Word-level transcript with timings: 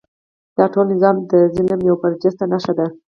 دا 0.57 0.65
د 0.67 0.71
ټول 0.73 0.85
نظام 0.93 1.15
د 1.31 1.33
ظلم 1.55 1.79
یوه 1.87 1.99
برجسته 2.03 2.43
نښه 2.51 2.73
ده. 2.77 2.87